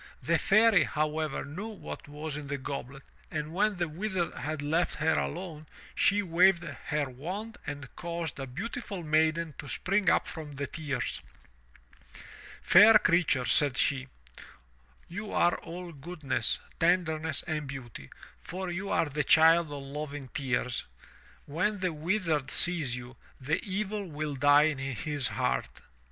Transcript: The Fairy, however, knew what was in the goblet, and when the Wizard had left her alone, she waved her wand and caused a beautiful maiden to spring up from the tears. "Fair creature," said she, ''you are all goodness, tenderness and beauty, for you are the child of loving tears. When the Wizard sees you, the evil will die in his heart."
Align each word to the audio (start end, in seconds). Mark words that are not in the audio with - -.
The 0.23 0.39
Fairy, 0.39 0.83
however, 0.85 1.45
knew 1.45 1.67
what 1.67 2.07
was 2.07 2.35
in 2.35 2.47
the 2.47 2.57
goblet, 2.57 3.03
and 3.29 3.53
when 3.53 3.75
the 3.75 3.87
Wizard 3.87 4.33
had 4.33 4.63
left 4.63 4.95
her 4.95 5.13
alone, 5.13 5.67
she 5.93 6.23
waved 6.23 6.63
her 6.63 7.07
wand 7.07 7.59
and 7.67 7.87
caused 7.95 8.39
a 8.39 8.47
beautiful 8.47 9.03
maiden 9.03 9.53
to 9.59 9.69
spring 9.69 10.09
up 10.09 10.25
from 10.27 10.53
the 10.55 10.65
tears. 10.65 11.21
"Fair 12.63 12.97
creature," 12.97 13.45
said 13.45 13.77
she, 13.77 14.07
''you 15.07 15.31
are 15.31 15.57
all 15.59 15.91
goodness, 15.91 16.57
tenderness 16.79 17.43
and 17.45 17.67
beauty, 17.67 18.09
for 18.39 18.71
you 18.71 18.89
are 18.89 19.05
the 19.07 19.23
child 19.23 19.71
of 19.71 19.83
loving 19.83 20.29
tears. 20.29 20.83
When 21.45 21.77
the 21.77 21.93
Wizard 21.93 22.49
sees 22.49 22.95
you, 22.95 23.17
the 23.39 23.61
evil 23.63 24.07
will 24.09 24.33
die 24.35 24.63
in 24.63 24.79
his 24.79 25.27
heart." 25.27 25.81